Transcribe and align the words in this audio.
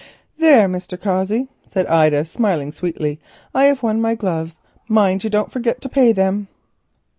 "There, 0.39 0.67
Mr. 0.67 0.99
Cossey," 0.99 1.47
said 1.63 1.85
Ida, 1.85 2.25
smiling 2.25 2.71
sweetly, 2.71 3.19
"I 3.53 3.65
have 3.65 3.83
won 3.83 4.01
my 4.01 4.15
gloves. 4.15 4.59
Mind 4.87 5.23
you 5.23 5.29
don't 5.29 5.51
forget 5.51 5.79
to 5.81 5.89
pay 5.89 6.11
them." 6.11 6.47